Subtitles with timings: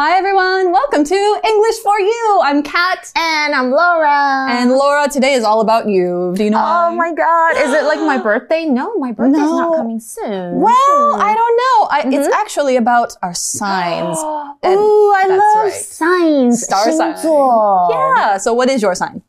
[0.00, 2.40] Hi everyone, welcome to English for You.
[2.44, 3.10] I'm Kat.
[3.16, 4.46] And I'm Laura.
[4.48, 6.34] And Laura, today is all about you.
[6.36, 6.94] Do you know Oh why?
[6.94, 8.64] my god, is it like my birthday?
[8.66, 9.58] No, my birthday's No.
[9.58, 10.60] not coming soon.
[10.60, 11.20] Well, Hmm.
[11.20, 11.88] I don't know.
[11.90, 14.18] I, It's actually about our signs.
[14.66, 15.72] Ooh, I love right.
[15.72, 16.62] signs.
[16.62, 17.14] Star sign.
[17.14, 17.88] 星座.
[17.90, 19.22] Yeah, so what is your sign?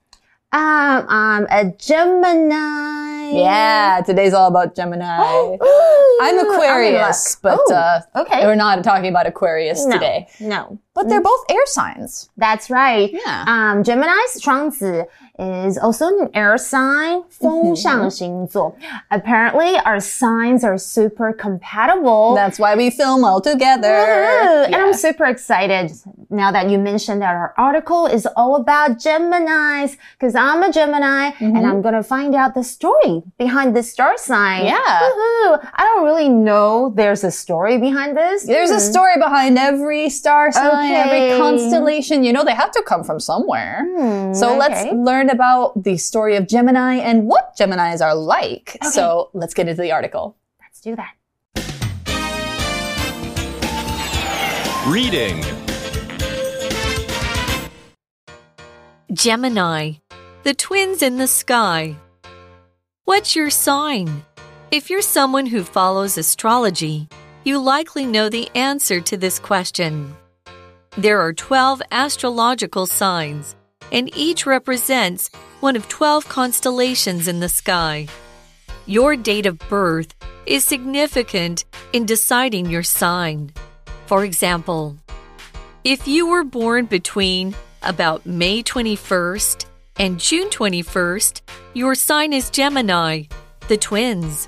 [0.52, 3.32] Um, I'm a Gemini.
[3.32, 5.56] Yeah, today's all about Gemini.
[5.60, 7.60] Ooh, I'm in Aquarius, luck.
[7.66, 8.46] but Ooh, uh, okay.
[8.46, 10.28] we're not talking about Aquarius no, today.
[10.38, 10.78] No.
[10.94, 12.30] But they're both air signs.
[12.36, 13.10] That's right.
[13.12, 13.44] Yeah.
[13.48, 15.04] Um, Gemini's 双子
[15.40, 18.76] is also an air sign, 风象星座.
[19.10, 22.36] Apparently, our signs are super compatible.
[22.36, 23.88] That's why we film all together.
[23.88, 24.67] Ooh, And Yeah.
[24.89, 25.91] I'm super excited
[26.29, 31.31] now that you mentioned that our article is all about Geminis because I'm a Gemini
[31.39, 34.65] and I'm going to find out the story behind this star sign.
[34.65, 34.75] Yeah.
[34.81, 38.45] I don't really know there's a story behind this.
[38.45, 42.23] There's a story behind every star sign, every constellation.
[42.23, 43.85] You know, they have to come from somewhere.
[43.87, 48.77] Hmm, So let's learn about the story of Gemini and what Geminis are like.
[48.91, 50.35] So let's get into the article.
[50.61, 51.11] Let's do that.
[54.87, 55.43] Reading
[59.11, 59.93] Gemini,
[60.43, 61.97] the twins in the sky.
[63.03, 64.23] What's your sign?
[64.71, 67.09] If you're someone who follows astrology,
[67.43, 70.15] you likely know the answer to this question.
[70.97, 73.57] There are 12 astrological signs,
[73.91, 78.07] and each represents one of 12 constellations in the sky.
[78.85, 83.51] Your date of birth is significant in deciding your sign.
[84.09, 84.97] For example,
[85.83, 89.65] if you were born between about May 21st
[89.97, 91.41] and June 21st,
[91.75, 93.25] your sign is Gemini,
[93.67, 94.47] the twins.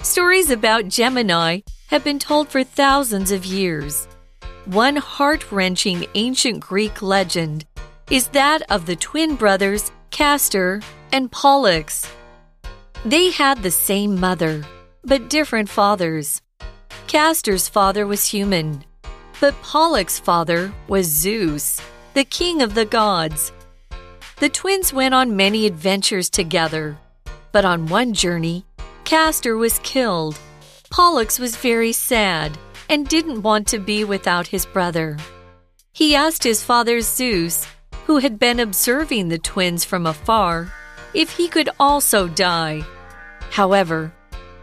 [0.00, 4.08] Stories about Gemini have been told for thousands of years.
[4.64, 7.66] One heart wrenching ancient Greek legend
[8.10, 10.80] is that of the twin brothers Castor
[11.12, 12.10] and Pollux.
[13.04, 14.64] They had the same mother,
[15.04, 16.40] but different fathers.
[17.10, 18.84] Castor's father was human,
[19.40, 21.80] but Pollux's father was Zeus,
[22.14, 23.50] the king of the gods.
[24.36, 26.96] The twins went on many adventures together,
[27.50, 28.64] but on one journey,
[29.02, 30.38] Castor was killed.
[30.90, 32.56] Pollux was very sad
[32.88, 35.16] and didn't want to be without his brother.
[35.92, 37.66] He asked his father Zeus,
[38.06, 40.72] who had been observing the twins from afar,
[41.12, 42.84] if he could also die.
[43.50, 44.12] However,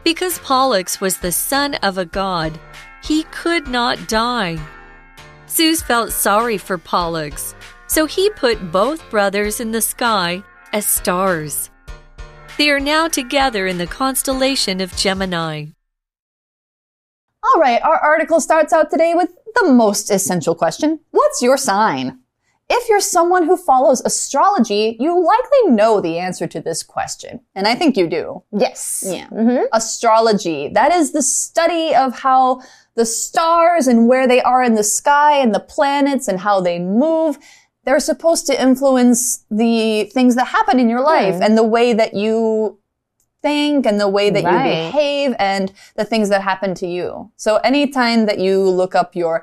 [0.08, 2.58] because Pollux was the son of a god,
[3.04, 4.58] he could not die.
[5.50, 7.54] Zeus felt sorry for Pollux,
[7.88, 10.42] so he put both brothers in the sky
[10.72, 11.70] as stars.
[12.58, 15.66] They are now together in the constellation of Gemini.
[17.44, 22.20] All right, our article starts out today with the most essential question What's your sign?
[22.70, 27.40] If you're someone who follows astrology, you likely know the answer to this question.
[27.56, 28.44] And I think you do.
[28.52, 29.06] Yes.
[29.08, 29.28] Yeah.
[29.30, 29.66] Mm-hmm.
[29.72, 30.68] Astrology.
[30.68, 32.62] That is the study of how
[32.96, 36.78] the stars and where they are in the sky and the planets and how they
[36.80, 37.38] move.
[37.86, 41.44] They're supposed to influence the things that happen in your life Hmm.
[41.44, 42.80] and the way that you
[43.48, 45.66] think and the way that you behave and
[46.00, 47.08] the things that happen to you.
[47.46, 49.36] So anytime that you look up your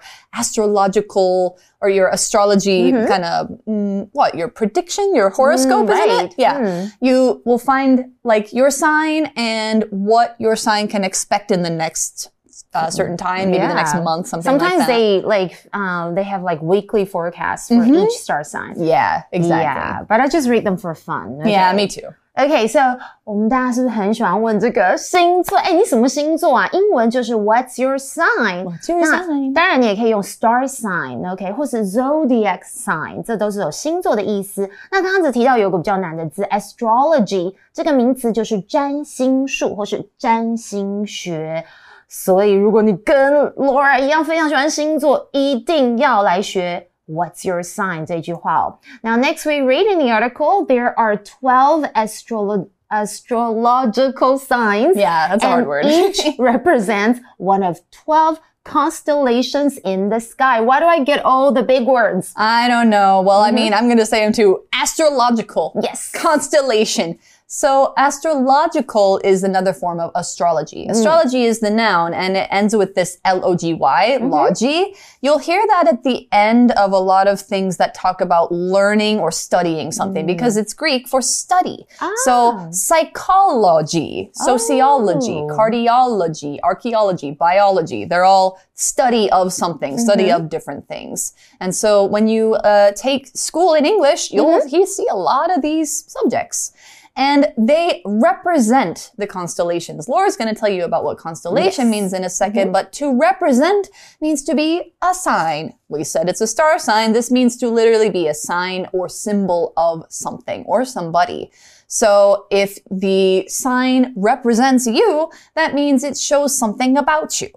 [0.58, 6.34] astrological or your astrology kind of, mm, what, your prediction, your horoscope, isn't it?
[6.38, 6.86] Yeah Hmm.
[7.08, 7.92] you will find
[8.32, 12.30] like your sign and what your sign can expect in the next
[12.72, 14.94] uh, certain time, maybe the next month, something Sometimes like that.
[14.94, 18.04] they like um they have like weekly forecasts for Mhm.
[18.04, 18.74] each star sign.
[18.94, 19.64] yeah, exactly.
[19.64, 21.26] Yeah, but I just read them for fun.
[21.54, 22.08] Yeah, me too.
[22.36, 22.80] Okay, so
[23.22, 25.56] 我们大家是不是很喜欢问这个星座？
[25.58, 26.68] 哎，你什么星座啊？
[26.72, 29.52] 英文就是 What's your your 那 sign？
[29.52, 34.68] 当然，你也可以用 star sign，OK，、或是 zodiac sign，这都是有星座的意思。
[34.90, 41.64] 那刚刚只提到有个比较难的字，astrology 这个名词就是占星术或是占星学。
[42.08, 48.79] 所以，如果你跟 Laura 一样非常喜欢星座，一定要来学 What's your sign 这句话哦。
[49.01, 54.95] Now, next we read in the article, there are 12 astrolo astrological signs.
[54.95, 55.85] Yeah, that's a hard and word.
[55.85, 60.61] each represents one of 12 constellations in the sky.
[60.61, 62.33] Why do I get all the big words?
[62.35, 63.21] I don't know.
[63.21, 64.61] Well, I mean, I'm going to say them too.
[64.73, 65.79] Astrological.
[65.81, 66.11] Yes.
[66.11, 67.17] Constellation.
[67.56, 70.88] So astrological is another form of astrology.
[70.88, 70.90] Mm.
[70.90, 74.28] Astrology is the noun and it ends with this L-O-G-Y, mm-hmm.
[74.28, 74.96] logy.
[75.22, 79.20] You'll hear that at the end of a lot of things that talk about learning
[79.20, 80.34] or studying something mm.
[80.34, 81.86] because it's Greek for study.
[82.24, 82.70] So ah.
[82.72, 85.56] psychology, sociology, Oh.
[85.56, 90.42] cardiology, archaeology, biology, they're all study of something, study mm-hmm.
[90.42, 91.34] of different things.
[91.60, 94.74] And so when you uh, take school in English, you'll mm-hmm.
[94.74, 96.72] you see a lot of these subjects.
[97.16, 100.08] And they represent the constellations.
[100.08, 101.92] Laura's going to tell you about what constellation Yes.
[101.92, 102.58] means in a mm-hmm.
[102.58, 103.88] 2nd but to represent
[104.20, 105.74] means to be a sign.
[105.93, 107.13] We said it's a star sign.
[107.13, 111.51] This means to literally be a sign or symbol of something or somebody.
[111.87, 117.49] So if the sign represents you, that means it shows something about you.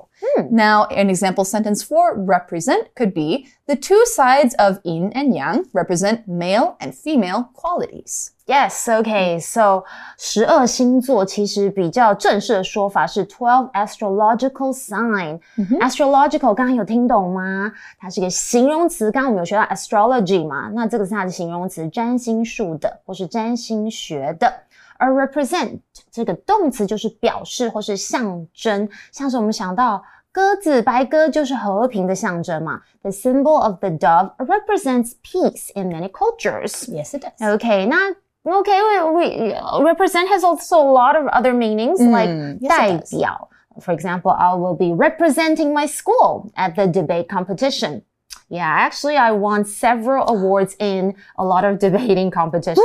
[0.50, 5.64] Now, an example sentence for represent could be the two sides of yin and yang
[5.72, 8.31] represent male and female qualities.
[8.46, 9.40] Yes, okay.
[9.40, 9.84] So
[10.19, 17.72] 十二星座其实比较正式的说法是 twelve astrological sign。astrological 刚刚有听懂吗？
[17.99, 19.10] 它是一个 形容词。
[19.10, 24.52] 刚刚我们有学到 astrology 嘛，那这个是它的形容词，占星术的或是占星学的。
[24.99, 25.81] 而 represent
[26.12, 30.00] 这个动词就是表示或是象征，像是我们想到
[30.31, 32.81] 鸽子，白鸽就是和平的象征嘛。
[33.02, 36.88] The symbol of the dove represents peace in many cultures.
[36.88, 37.56] Yes, it does.
[37.56, 38.14] Okay, not
[38.44, 38.81] okay.
[39.12, 42.99] We, we represent has also a lot of other meanings like Mm, yes, it 代
[42.99, 43.19] does.
[43.19, 43.49] 表.
[43.81, 48.02] For example, I will be representing my school at the debate competition.
[48.49, 52.78] Yeah, actually, I won several awards in a lot of debating competitions.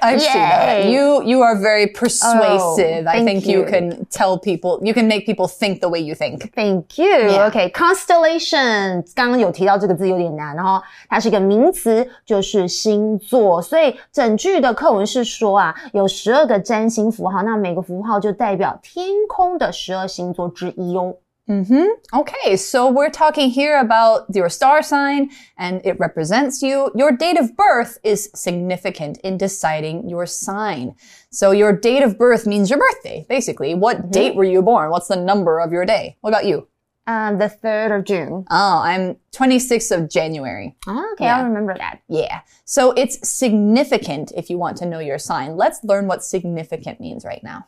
[0.00, 0.84] I've seen that.
[0.84, 0.92] Yay.
[0.92, 3.08] You you are very persuasive.
[3.08, 3.58] I thank think you.
[3.58, 3.66] you.
[3.66, 6.52] can tell people you can make people think the way you think.
[6.54, 7.28] Thank you.
[7.28, 7.48] Yeah.
[7.48, 13.60] OK, constellation 刚刚有提到这个字有点难，然后它是一个名词，就是星座。
[13.60, 21.16] 所以整句的课文是说啊，有十二个占星符号，那每个符号就代表天空的十二星座之一哦。
[21.49, 22.19] Mm-hmm.
[22.19, 26.91] Okay, so we're talking here about your star sign and it represents you.
[26.95, 30.95] Your date of birth is significant in deciding your sign.
[31.29, 33.75] So your date of birth means your birthday, basically.
[33.75, 34.89] What date were you born?
[34.89, 36.17] What's the number of your day?
[36.21, 36.67] What about you?
[37.07, 38.45] Um, the 3rd of June.
[38.49, 40.75] Oh, I'm 26th of January.
[40.87, 41.37] Ah, okay, Yeah.
[41.37, 41.99] I'll remember that.
[42.07, 42.41] Yeah.
[42.63, 45.55] So it's significant if you want to know your sign.
[45.55, 47.67] Let's learn what significant means right now.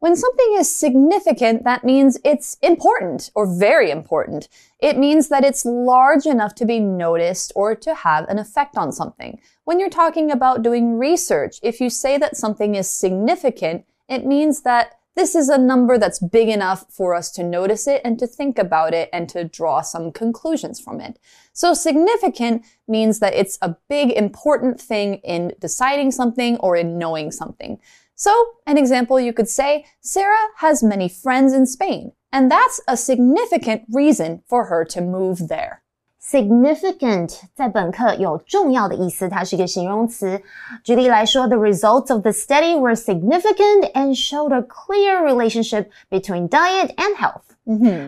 [0.00, 4.48] When something is significant, that means it's important or very important.
[4.78, 8.92] It means that it's large enough to be noticed or to have an effect on
[8.92, 9.40] something.
[9.64, 14.62] When you're talking about doing research, if you say that something is significant, it means
[14.62, 18.26] that this is a number that's big enough for us to notice it and to
[18.28, 21.18] think about it and to draw some conclusions from it.
[21.52, 27.32] So significant means that it's a big important thing in deciding something or in knowing
[27.32, 27.80] something.
[28.18, 28.32] So,
[28.66, 33.84] an example you could say, Sarah has many friends in Spain, and that's a significant
[33.92, 35.84] reason for her to move there
[36.27, 40.41] Significant 在本课有重要的意思，它是一个形容词。
[40.81, 47.41] 举例来说，the results of the study were significant and showed a clear relationship between diet and health.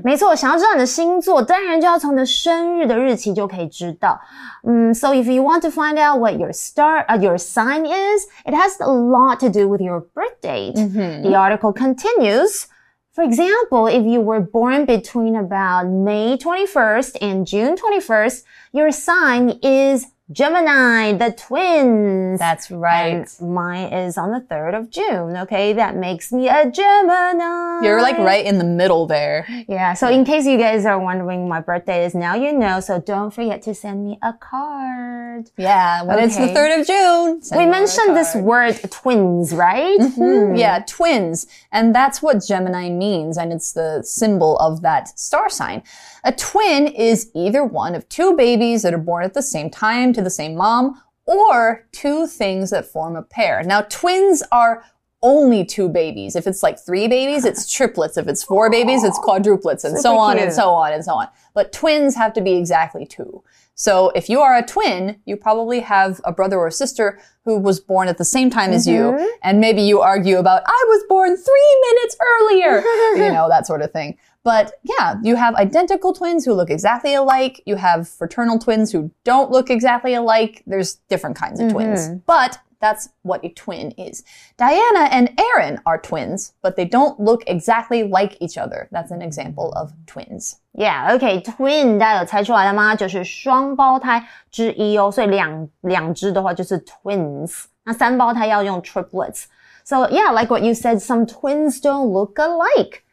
[0.03, 4.19] 没错，想要知道你的星座，当然就要从你的生日的日期就可以知道。
[4.63, 8.81] 嗯，so if you want to find out what your star, uh, your sign is, it has
[8.81, 10.75] a lot to do with your birth date.
[10.75, 12.67] The article continues.
[13.12, 19.58] For example, if you were born between about May 21st and June 21st, your sign
[19.64, 22.38] is Gemini, the twins.
[22.38, 23.26] That's right.
[23.40, 25.36] And mine is on the 3rd of June.
[25.38, 27.80] Okay, that makes me a Gemini.
[27.82, 29.44] You're like right in the middle there.
[29.66, 33.00] Yeah, so in case you guys are wondering, my birthday is now you know, so
[33.00, 35.19] don't forget to send me a card.
[35.56, 37.42] Yeah, when it's the 3rd of June.
[37.42, 39.98] send We mentioned this word twins, right?
[39.98, 41.46] Mm, Yeah, twins.
[41.72, 45.82] And that's what Gemini means, and it's the symbol of that star sign.
[46.24, 50.12] A twin is either one of two babies that are born at the same time
[50.12, 53.62] to the same mom, or two things that form a pair.
[53.62, 54.82] Now, twins are
[55.22, 56.36] only two babies.
[56.36, 58.16] If it's like three babies, it's triplets.
[58.16, 61.14] If it's four babies, it's oh, quadruplets, and so on and so on and so
[61.14, 61.28] on.
[61.54, 63.42] But twins have to be exactly two.
[63.80, 67.80] So if you are a twin, you probably have a brother or sister who was
[67.80, 69.24] born at the same time as you, mm-hmm.
[69.42, 72.80] and maybe you argue about, I was born three minutes earlier,
[73.24, 74.18] you know, that sort of thing.
[74.44, 77.62] But yeah, you have identical twins who look exactly alike.
[77.64, 80.62] You have fraternal twins who don't look exactly alike.
[80.66, 82.08] There's different kinds of twins.
[82.08, 82.18] Mm-hmm.
[82.26, 84.23] But that's what a twin is.
[84.57, 88.87] Diana and Aaron are twins, but they don't look exactly like each other.
[88.91, 90.57] That's an example of twins.
[90.73, 92.95] Yeah, okay, twin 大家有猜出来了吗？
[92.95, 99.45] 就是双胞胎之一哦，所以两两只的话就是 twins，那三胞胎要用 triplets。
[99.83, 103.03] So yeah, like what you said, some twins don't look alike.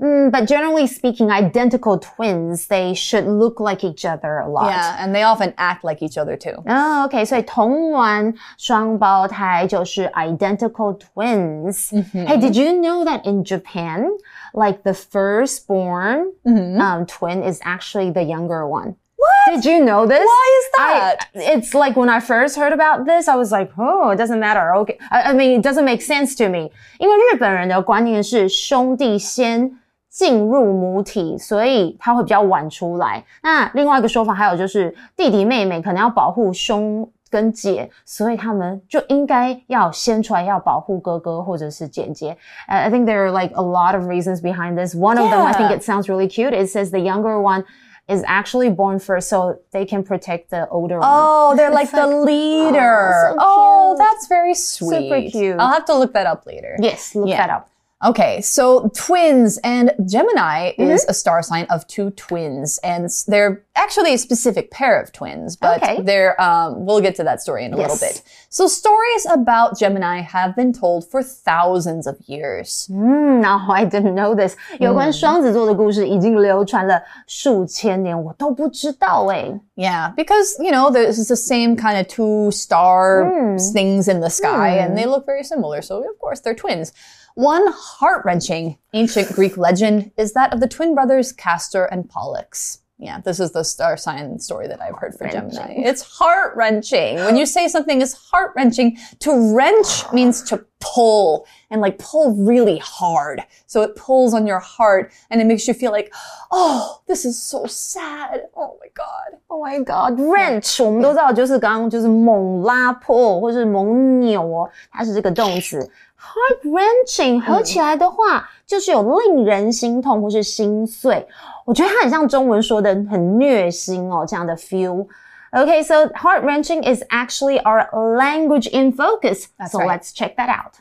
[0.00, 4.70] Mm, but generally speaking, identical twins, they should look like each other a lot.
[4.70, 6.54] Yeah, and they often act like each other too.
[6.68, 7.24] Oh, okay.
[7.24, 11.90] 所以同卵双胞胎就是 identical twins.
[12.12, 14.08] Hey, did you know that in Japan,
[14.54, 18.94] like the firstborn um, twin is actually the younger one?
[19.16, 19.56] What?
[19.56, 20.24] Did you know this?
[20.24, 21.28] Why is I, that?
[21.34, 24.76] it's like when I first heard about this, I was like, oh, it doesn't matter.
[24.76, 24.96] Okay.
[25.10, 26.70] I, I mean, it doesn't make sense to me.
[27.00, 29.72] 因为日本人的观念是兄弟先
[30.12, 33.24] 进入母体，所以他会比较晚出来。
[33.42, 42.32] 那另外一个说法还有就是弟弟妹妹可能要保护兄跟姐，所以他们就应该要先出来，要保护哥哥或者是姐姐。
[42.66, 44.94] Uh, I think there are like a lot of reasons behind this.
[44.94, 45.76] One of them, I think Yeah.
[45.78, 46.54] it sounds really cute.
[46.54, 47.64] It says the younger one
[48.08, 51.06] is actually born first, so they can protect the older one.
[51.06, 53.12] Oh, they're like It's the like- leader.
[53.28, 53.98] so Oh, cute.
[53.98, 55.30] that's very sweet.
[55.30, 55.60] cute.
[55.60, 56.76] I'll have to look that up later.
[56.78, 57.46] Yes, look Yeah.
[57.46, 57.68] that up.
[58.02, 63.64] Okay, so twins and Gemini is a star sign of two twins, and s- they're
[63.74, 66.00] actually a specific pair of twins, but Okay.
[66.02, 68.00] they're um, we'll get to that story in a little Yes.
[68.00, 68.22] bit.
[68.50, 72.86] So stories about Gemini have been told for thousands of years.
[72.88, 79.58] 嗯，然后 I didn't know this，有关双子座的故事已经流传了数千年，我都不知道哎。
[79.74, 83.28] Yeah, because you know there's the same kind of two star
[83.74, 85.82] things in the sky, and they look very similar.
[85.82, 86.92] So of course they're twins.
[87.34, 92.80] One heart wrenching ancient Greek legend is that of the twin brothers Castor and Pollux.
[93.00, 95.72] Yeah, this is the star sign story that I've heard for Gemini.
[95.76, 97.18] It's heart wrenching.
[97.18, 102.34] When you say something is heart wrenching, to wrench means to pull and like pull
[102.34, 103.40] really hard.
[103.66, 106.12] So it pulls on your heart and it makes you feel like,
[106.50, 108.48] oh, this is so sad.
[108.56, 109.38] Oh my God.
[109.48, 115.88] Oh my god, wrench，我们都知道就是刚刚就是猛拉破或是猛扭哦，它是这个动词。
[116.23, 121.27] Heart wrenching 合起来的话，就是有令人心痛或是心碎。
[121.65, 125.05] 我觉得它很像中文说的很虐心哦，这样的 feel。
[125.51, 129.47] Okay, so heart wrenching is actually our language in focus.
[129.59, 129.99] That's so right.
[129.99, 130.79] let's check that out.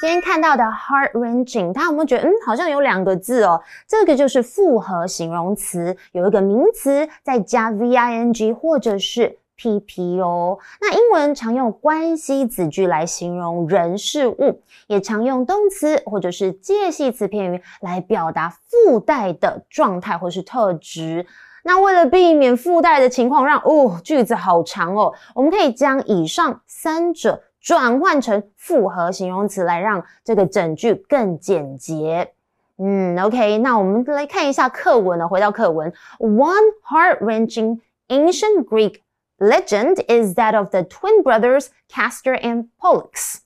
[0.00, 3.60] 今天看到的 heart wrenching，大家有没有觉得，嗯，好像有两个字哦？
[3.86, 10.58] 这个就是复合形容词，有一个名词再加 v-i-n-g 或者是 pp 哦。
[10.80, 21.26] 那英文常用关系子句来形容人事物，也常用动词或者是介系词片语来表达附带的状态或是特质。
[21.64, 32.32] 那为了避免附带的情况让哦句子好长哦，我们可以将以上三者转换成复合形容词，来让这个整句更简洁。
[32.78, 35.26] 嗯，OK，那我们来看一下课文呢。
[35.28, 36.54] 回到课文，One
[36.88, 39.00] heart-wrenching ancient Greek
[39.39, 43.39] legend is that of the twin brothers Castor and Pollux。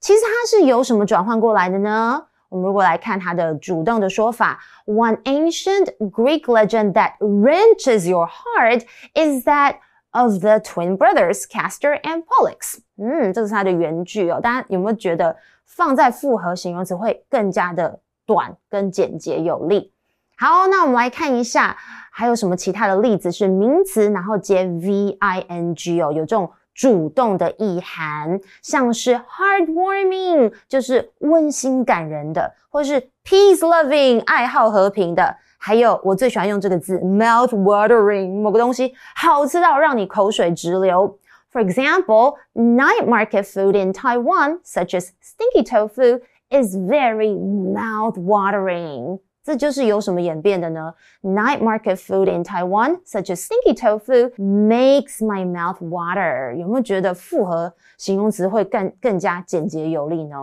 [0.00, 2.26] 其实它是由什么转换过来的呢？
[2.50, 8.84] 我们如果来看它的主动的说法，One ancient Greek legend that wrenches your heart
[9.14, 9.76] is that
[10.10, 12.78] of the twin brothers Castor and Pollux。
[12.96, 14.40] 嗯，这是它的原句哦。
[14.40, 19.92] 大家有没有觉得放在复合形容词会更加的短、跟简洁有力？
[20.41, 21.75] 好，那我们来看一下
[22.11, 35.35] 还有什么其他的例子是名词，然后接 v i n g 哦，有这种主动的意涵，像是 heartwarming 就是温馨感人的，或是 peace loving 爱好和平的。
[35.57, 41.19] 还有我最喜欢用这个字 mouth watering，某个东西好吃到让你口水直流。
[41.51, 49.19] For example, night market food in Taiwan, such as stinky tofu, is very mouth watering.
[49.48, 50.94] 这就是由什么演变的呢？
[51.22, 56.54] Night market food in Taiwan, such as stinky tofu, makes my mouth water.
[56.56, 60.36] 有没有觉得复合形容词会更更加简洁有力呢？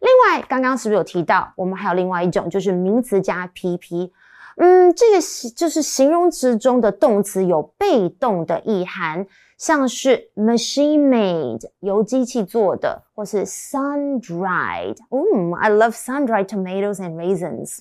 [0.00, 4.10] 另外，刚刚是不是有提到，我们还有另外一种，就是名词加 pp。
[4.58, 9.26] 嗯，这个是就是形容词中的动词有被动的意涵，
[9.56, 14.96] 像是 machine made 由机器做的，或是 sun dried。
[15.10, 17.78] 嗯，I love sun dried tomatoes and raisins。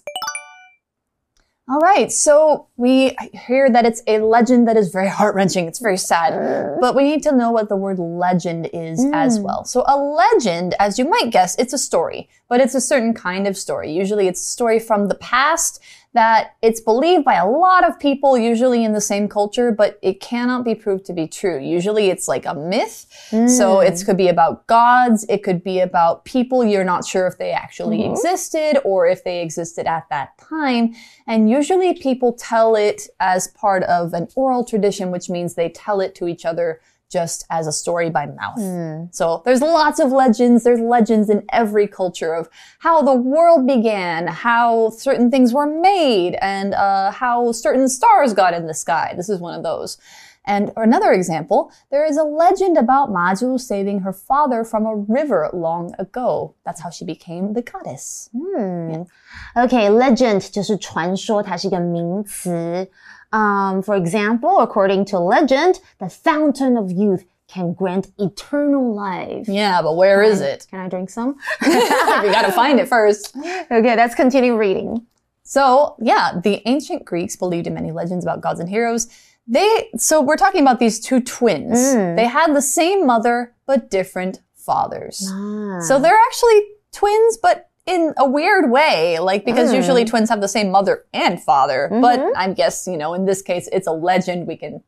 [1.71, 5.69] All right, so we hear that it's a legend that is very heart wrenching.
[5.69, 6.81] It's very sad, mm.
[6.81, 9.45] but we need to know what the word legend is as mm.
[9.45, 9.65] well.
[9.65, 13.47] So, a legend, as you might guess, it's a story, but it's a certain kind
[13.47, 13.93] of story.
[13.93, 15.81] Usually, it's a story from the past
[16.13, 20.21] that it's believed by a lot of people, usually in the same culture, but it
[20.21, 21.61] cannot be proved to be true.
[21.61, 23.07] Usually, it's like a myth.
[23.31, 23.87] So, hmm.
[23.87, 27.53] it could be about gods, it could be about people you're not sure if they
[27.53, 28.13] actually mm-hmm.
[28.13, 30.95] existed or if they existed at that time.
[31.29, 36.01] And usually people tell it as part of an oral tradition, which means they tell
[36.01, 38.59] it to each other just as a story by mouth.
[38.59, 39.15] Mm.
[39.15, 40.63] So there's lots of legends.
[40.63, 42.49] There's legends in every culture of
[42.79, 48.55] how the world began, how certain things were made, and uh, how certain stars got
[48.55, 49.13] in the sky.
[49.17, 49.99] This is one of those.
[50.47, 55.51] And another example, there is a legend about Mazu saving her father from a river
[55.53, 56.55] long ago.
[56.65, 58.31] That's how she became the goddess.
[58.35, 59.07] Mm.
[59.55, 59.65] Yeah.
[59.65, 62.89] Okay, legend 就是传说，它是一个名词。
[63.33, 69.49] Um, for example, according to legend, the fountain of youth can grant eternal life.
[69.49, 70.67] Yeah, but where is it?
[70.71, 71.37] Can I drink some?
[71.67, 73.37] we gotta find it first.
[73.37, 75.07] okay, let's continue reading.
[75.43, 79.09] So, yeah, the ancient Greeks believed in many legends about gods and heroes.
[79.49, 81.79] They, so we're talking about these two twins.
[81.79, 82.17] Mm.
[82.17, 85.29] They had the same mother, but different fathers.
[85.29, 85.81] Ah.
[85.81, 89.77] So they're actually twins, but in a weird way, like because Mm.
[89.77, 91.89] usually twins have the same mother and father.
[91.91, 92.33] But Mhm.
[92.37, 94.47] I guess, you know, in this case, it's a legend.
[94.47, 94.83] We can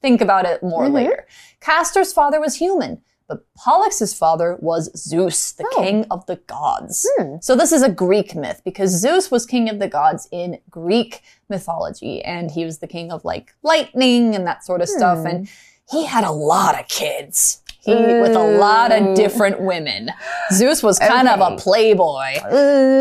[0.00, 0.92] think about it more Mhm.
[0.92, 1.26] later.
[1.60, 5.80] Castor's father was human, but Pollux's father was Zeus, the Oh.
[5.82, 7.06] king of the gods.
[7.18, 7.36] Hmm.
[7.40, 11.22] So this is a Greek myth because Zeus was king of the gods in Greek
[11.48, 15.26] mythology and he was the king of like lightning and that sort of stuff Hmm.
[15.26, 15.48] and
[15.90, 17.61] he had a lot of kids.
[17.84, 20.10] He with a lot of different women.
[20.52, 22.34] Zeus was kind of a playboy.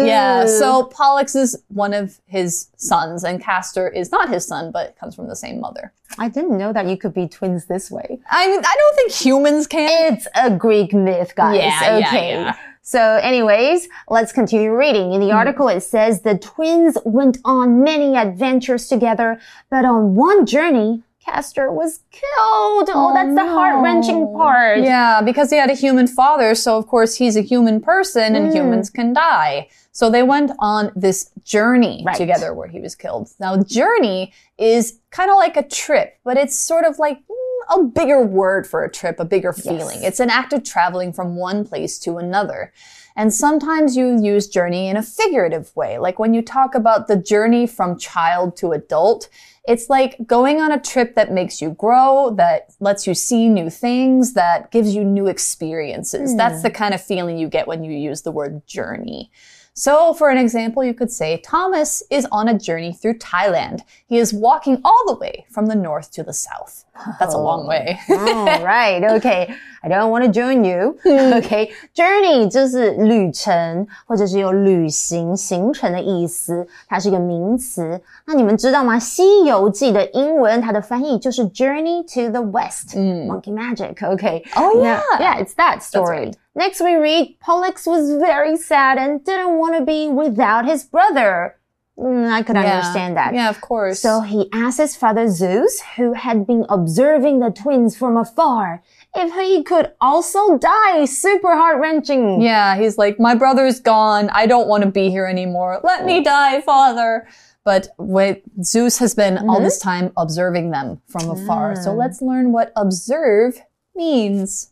[0.06, 4.98] Yeah, so Pollux is one of his sons and Castor is not his son but
[4.98, 5.94] comes from the same mother.
[6.18, 8.20] I didn't know that you could be twins this way.
[8.30, 10.14] I mean, I don't think humans can.
[10.14, 11.58] It's a Greek myth, guys.
[11.58, 12.32] Yeah, yeah, okay.
[12.32, 12.56] yeah.
[12.82, 15.14] So, anyways, let's continue reading.
[15.14, 15.36] In the hmm.
[15.36, 21.72] article, it says the twins went on many adventures together, but on one journey, Castor
[21.72, 22.90] was killed.
[22.94, 23.48] Oh, that's the no.
[23.54, 24.80] heart wrenching part.
[24.80, 28.50] Yeah, because he had a human father, so of course he's a human person and
[28.50, 28.54] Mm.
[28.56, 29.68] humans can die.
[29.92, 32.16] So they went on this journey Right.
[32.16, 33.30] together where he was killed.
[33.40, 37.84] Now, journey is kind of like a trip, but it's sort of like mm, a
[37.84, 40.02] bigger word for a trip, a bigger feeling.
[40.02, 42.74] It's an act of traveling from one place to another.
[43.16, 45.98] And sometimes you use journey in a figurative way.
[45.98, 49.30] Like when you talk about the journey from child to adult,
[49.68, 53.70] it's like going on a trip that makes you grow, that lets you see new
[53.70, 56.32] things, that gives you new experiences.
[56.32, 56.38] Hmm.
[56.38, 59.32] That's the kind of feeling you get when you use the word journey.
[59.74, 63.82] So, for an example, you could say Thomas is on a journey through Thailand.
[64.06, 66.84] He is walking all the way from the north to the south.
[67.19, 67.99] That's a long way.
[68.09, 69.55] All right, okay.
[69.83, 70.99] I don't want to join you.
[71.05, 78.01] Okay, journey 就是旅程，或者是有旅行、行程的意思，它是一个名词。
[78.27, 83.95] 那你们知道吗？《西游记》的英文它的翻译就是 Journey to the West。Monkey Magic.
[83.97, 84.43] Okay.
[84.57, 85.21] Oh, Now- yeah.
[85.21, 86.27] yeah, it's that story.
[86.27, 86.35] right.
[86.55, 91.57] Next, we read Pollux was very sad and didn't want to be without his brother.
[92.00, 93.34] Mm, I could understand that.
[93.34, 94.00] Yeah, of course.
[94.00, 98.82] So he asked his father Zeus, who had been observing the twins from afar,
[99.14, 101.06] if he could also die.
[101.06, 102.42] Super heart wrenching.
[102.42, 104.30] Yeah, he's like, my brother's gone.
[104.30, 105.82] I don't want to be here anymore.
[105.84, 107.28] Let me die, father.
[107.64, 111.76] But wait, Zeus has been all this time observing them from afar.
[111.76, 113.62] So let's learn what observe
[113.96, 114.71] means.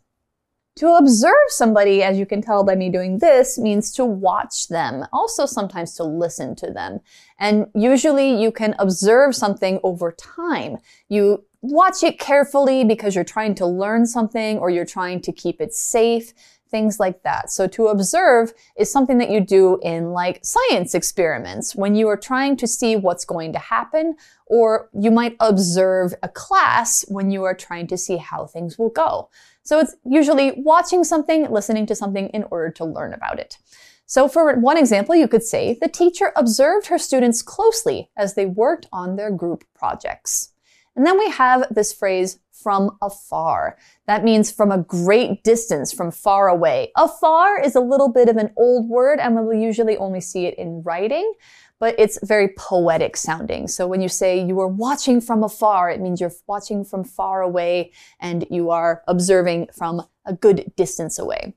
[0.79, 5.05] To observe somebody, as you can tell by me doing this, means to watch them.
[5.11, 7.01] Also, sometimes to listen to them.
[7.37, 10.77] And usually you can observe something over time.
[11.09, 15.59] You watch it carefully because you're trying to learn something or you're trying to keep
[15.59, 16.33] it safe
[16.69, 17.49] things like that.
[17.51, 22.17] So to observe is something that you do in like science experiments when you are
[22.17, 24.15] trying to see what's going to happen,
[24.45, 28.89] or you might observe a class when you are trying to see how things will
[28.89, 29.29] go.
[29.69, 33.59] So it's usually watching something, listening to something in order to learn about it.
[34.07, 38.47] So for one example, you could say the teacher observed her students closely as they
[38.47, 40.53] worked on their group projects.
[40.95, 43.77] And then we have this phrase from afar.
[44.07, 46.91] That means from a great distance, from far away.
[46.97, 50.47] Afar is a little bit of an old word and we will usually only see
[50.47, 51.31] it in writing,
[51.79, 53.67] but it's very poetic sounding.
[53.67, 57.41] So when you say you are watching from afar, it means you're watching from far
[57.41, 61.55] away and you are observing from a good distance away.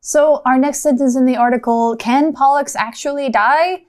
[0.00, 3.84] So our next sentence in the article, can Pollux actually die?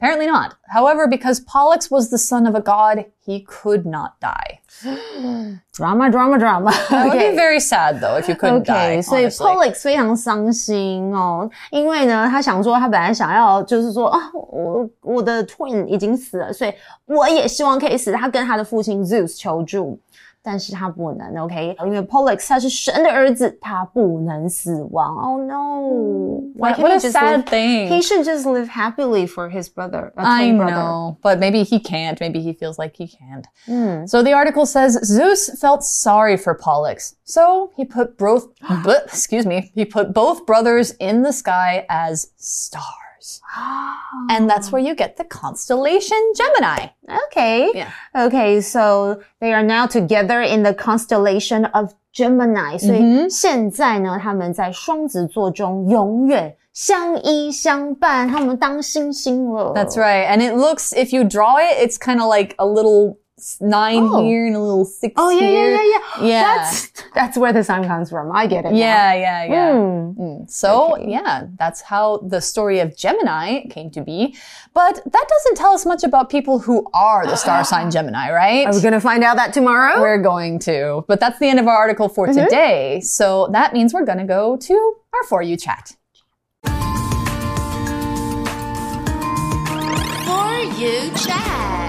[0.00, 0.56] Apparently not.
[0.68, 4.60] However, because Pollux was the son of a god, he could not die.
[5.72, 6.72] Drama, drama, drama.
[6.90, 8.98] That would be very sad though if you couldn't die.
[8.98, 9.46] OK，所以 honestly.
[9.46, 16.74] Pollux 非常伤心哦，因为呢，他想说他本来想要就是说啊，我我的 twin 已经死了，所以
[17.06, 18.12] 我也希望可以死。
[18.12, 19.98] 他跟他的父亲 Zeus 求助。
[20.42, 21.74] 但是他不能，OK？
[21.86, 25.16] 因为 Pollux 他是神的儿子，他不能死亡。
[25.16, 26.40] Oh no!
[26.54, 27.44] Why What, can't what he a just sad live?
[27.46, 27.88] thing.
[27.88, 30.12] He should just live happily for his brother.
[30.16, 30.72] a I twin brother.
[30.74, 32.20] know, but maybe he can't.
[32.20, 33.46] Maybe he feels like he can't.
[33.66, 34.04] Hmm.
[34.06, 38.48] So the article says Zeus felt sorry for Pollux, so he put both.
[38.84, 39.72] but, excuse me.
[39.74, 42.84] He put both brothers in the sky as stars,
[44.28, 46.88] and that's where you get the constellation Gemini.
[47.26, 47.70] Okay.
[47.74, 47.90] Yeah.
[48.14, 52.78] Okay, so they are now together in the constellation of Gemini.
[52.78, 59.72] 所嗯以现在呢，他们在双子座中永远相依相伴，他们当星星了。
[59.74, 63.16] That's right, and it looks if you draw it, it's kind of like a little
[63.61, 64.23] nine Oh.
[64.23, 65.71] here and a little six Oh yeah, yeah, here.
[65.75, 66.25] yeah, yeah.
[66.27, 66.43] Yeah.
[66.43, 68.31] That's that's where the sign comes from.
[68.31, 68.71] I get it.
[68.71, 68.77] now.
[68.77, 69.73] Yeah, yeah, yeah.
[69.73, 70.21] Hmm.
[70.21, 70.49] Mm.
[70.49, 71.11] So, Okay.
[71.11, 74.35] yeah, that's how the story of Gemini came to be.
[74.73, 78.65] But that doesn't tell us much about people who are the star sign Gemini, right?
[78.67, 79.99] Are we gonna find out that tomorrow?
[80.01, 81.03] We're going to.
[81.07, 82.43] But that's the end of our article for Mm-hmm.
[82.45, 82.99] today.
[83.01, 85.95] So that means we're going to go to our For You chat.
[90.27, 91.88] For you chat.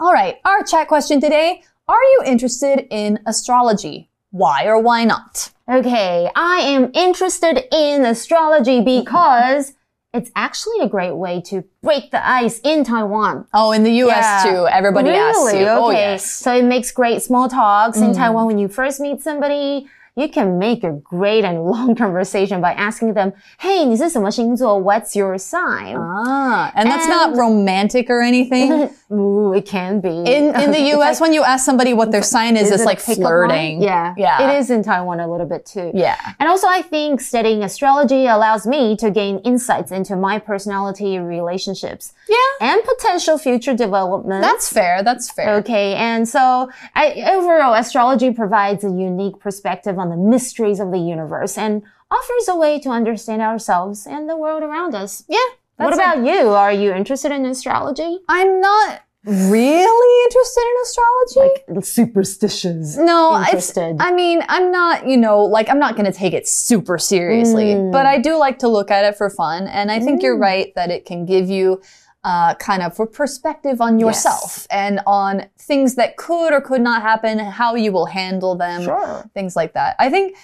[0.00, 4.08] All right, our chat question today Are you interested in astrology?
[4.30, 5.50] Why or why not?
[5.68, 9.74] Okay, I am interested in astrology because
[10.14, 13.46] it's actually a great way to break the ice in Taiwan.
[13.52, 14.50] Oh, in the US Yeah.
[14.50, 14.66] too.
[14.68, 15.20] Everybody really?
[15.20, 15.68] asks you.
[15.68, 15.70] Okay.
[15.70, 16.24] Oh, yes.
[16.24, 16.44] Mm.
[16.44, 19.86] So it makes great small talks in Taiwan when you first meet somebody
[20.17, 24.79] You can make a great and long conversation by asking them, "Hey, 你是什么星座?
[24.81, 28.89] What's your sign?" Ah, and that's not And- romantic or anything.
[29.11, 30.23] Ooh, it can be.
[30.23, 32.79] In in the It's US, like- when you ask somebody what their sign is, it's
[32.79, 33.27] it a like pickup line?
[33.27, 33.81] flirting.
[33.83, 34.41] Yeah, Yeah.
[34.43, 35.91] It is in Taiwan a little bit too.
[35.93, 36.15] Yeah.
[36.39, 42.13] And also, I think studying astrology allows me to gain insights into my personality, relationships,
[42.29, 42.69] Yeah.
[42.71, 44.41] and potential future development.
[44.41, 45.03] That's fair.
[45.03, 45.55] That's fair.
[45.59, 47.03] Okay, and so I,
[47.35, 52.56] overall, astrology provides a unique perspective on the mysteries of the universe and offers a
[52.56, 55.24] way to understand ourselves and the world around us.
[55.28, 55.38] Yeah.
[55.76, 56.48] what about you?
[56.48, 58.18] Are you interested in astrology?
[58.28, 61.86] I'm not really interested in astrology.
[61.86, 62.96] Superstitious.
[62.96, 63.96] no, it's, interested.
[64.00, 67.74] I mean, I'm not, you know, like, I'm not going to take it super seriously,
[67.74, 67.92] Mm.
[67.92, 69.66] but I do like to look at it for fun.
[69.68, 71.80] And I think you're right that it can give you
[72.24, 77.02] uh, kind of for perspective on yourself and on things that could or could not
[77.02, 79.28] happen, how you will handle them, Sure.
[79.34, 79.96] things like that.
[79.98, 80.36] I think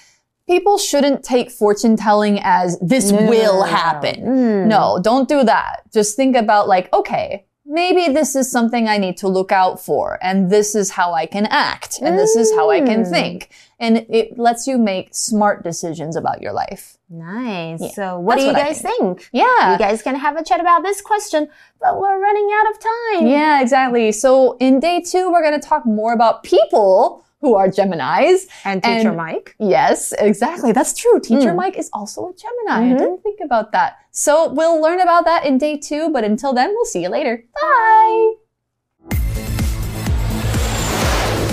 [0.47, 4.23] people shouldn't take fortune telling as this will happen.
[4.23, 4.67] Mm.
[4.67, 5.83] No, don't do that.
[5.93, 10.19] Just think about like, okay, maybe this is something I need to look out for,
[10.23, 13.11] and this is how I can act, and this is how I can Mm.
[13.11, 13.51] think.
[13.79, 16.97] And it lets you make smart decisions about your life.
[17.11, 17.95] Nice.
[17.95, 19.29] So, what That's do you what guys think?
[19.33, 19.73] Yeah.
[19.73, 21.49] You guys can have a chat about this question,
[21.81, 23.27] but we're running out of time.
[23.29, 24.13] Yeah, exactly.
[24.13, 28.47] So in day two, we're going to talk more about people who are Geminis.
[28.65, 29.55] And teacher And- Mike.
[29.61, 30.73] Yes, exactly.
[30.73, 31.21] That's true.
[31.21, 31.57] Teacher Mm.
[31.63, 32.95] Mike is also a Gemini.
[32.95, 33.91] I didn't think about that.
[34.11, 37.45] So we'll learn about that in day two, but until then, we'll see you later.
[37.63, 38.33] Bye.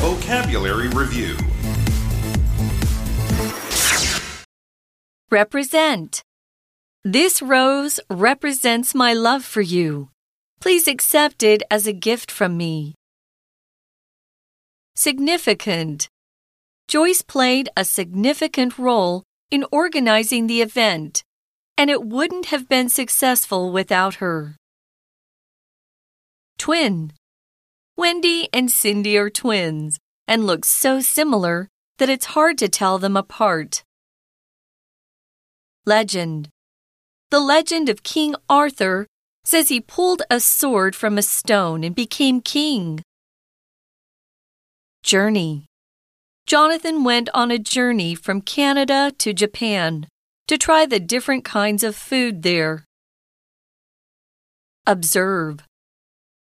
[0.01, 1.35] Vocabulary Review
[5.29, 6.21] Represent.
[7.03, 10.09] This rose represents my love for you.
[10.61, 12.95] Please accept it as a gift from me.
[14.95, 16.07] Significant.
[16.87, 21.23] Joyce played a significant role in organizing the event,
[21.77, 24.55] and it wouldn't have been successful without her.
[26.59, 27.13] Twin.
[27.97, 33.17] Wendy and Cindy are twins and look so similar that it's hard to tell them
[33.17, 33.83] apart.
[35.85, 36.49] Legend.
[37.31, 39.07] The legend of King Arthur
[39.43, 43.01] says he pulled a sword from a stone and became king.
[45.02, 45.66] Journey.
[46.46, 50.06] Jonathan went on a journey from Canada to Japan
[50.46, 52.84] to try the different kinds of food there.
[54.86, 55.60] Observe.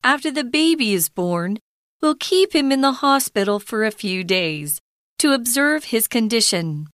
[0.02, 1.58] After the baby is born,
[2.00, 4.80] we'll keep him in the hospital for a few days
[5.18, 6.88] to observe his condition.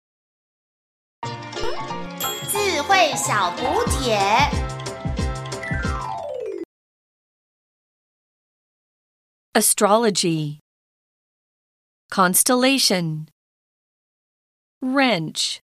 [2.51, 4.17] 智慧小补帖。
[9.53, 10.59] Astrology.
[12.14, 13.26] Constellation.
[14.80, 15.60] Wrench.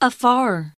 [0.00, 0.73] Afar.